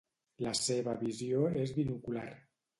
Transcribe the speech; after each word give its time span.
La 0.45 0.53
seva 0.59 0.95
visió 1.05 1.45
és 1.67 1.77
binocular. 1.79 2.29